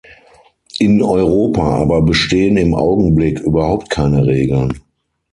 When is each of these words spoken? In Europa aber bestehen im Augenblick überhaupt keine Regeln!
In 0.79 0.97
Europa 1.03 1.61
aber 1.61 2.01
bestehen 2.01 2.57
im 2.57 2.73
Augenblick 2.73 3.39
überhaupt 3.41 3.91
keine 3.91 4.25
Regeln! 4.25 4.79